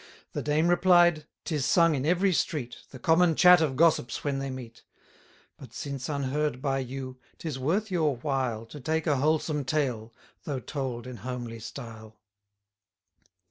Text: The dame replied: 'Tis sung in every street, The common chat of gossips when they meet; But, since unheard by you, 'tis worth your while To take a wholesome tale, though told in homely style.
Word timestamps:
The 0.33 0.41
dame 0.41 0.67
replied: 0.67 1.25
'Tis 1.45 1.63
sung 1.63 1.93
in 1.93 2.07
every 2.07 2.33
street, 2.33 2.77
The 2.89 2.97
common 2.97 3.35
chat 3.35 3.61
of 3.61 3.75
gossips 3.75 4.23
when 4.23 4.39
they 4.39 4.49
meet; 4.49 4.81
But, 5.59 5.73
since 5.75 6.09
unheard 6.09 6.59
by 6.59 6.79
you, 6.79 7.19
'tis 7.37 7.59
worth 7.59 7.91
your 7.91 8.15
while 8.17 8.65
To 8.65 8.79
take 8.79 9.05
a 9.05 9.17
wholesome 9.17 9.63
tale, 9.63 10.11
though 10.43 10.59
told 10.59 11.05
in 11.05 11.17
homely 11.17 11.59
style. 11.59 12.17